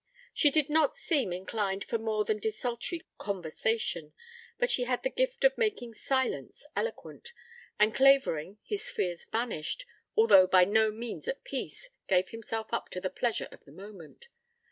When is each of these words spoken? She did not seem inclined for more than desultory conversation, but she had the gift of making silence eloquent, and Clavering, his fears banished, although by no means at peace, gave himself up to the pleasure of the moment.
She 0.33 0.49
did 0.49 0.67
not 0.67 0.95
seem 0.95 1.31
inclined 1.31 1.83
for 1.83 1.99
more 1.99 2.25
than 2.25 2.39
desultory 2.39 3.03
conversation, 3.19 4.13
but 4.57 4.71
she 4.71 4.85
had 4.85 5.03
the 5.03 5.11
gift 5.11 5.43
of 5.43 5.55
making 5.59 5.93
silence 5.93 6.65
eloquent, 6.75 7.33
and 7.79 7.93
Clavering, 7.93 8.57
his 8.63 8.89
fears 8.89 9.27
banished, 9.27 9.85
although 10.17 10.47
by 10.47 10.65
no 10.65 10.89
means 10.89 11.27
at 11.27 11.43
peace, 11.43 11.91
gave 12.07 12.29
himself 12.29 12.73
up 12.73 12.89
to 12.89 12.99
the 12.99 13.11
pleasure 13.11 13.47
of 13.51 13.63
the 13.65 13.71
moment. 13.71 14.27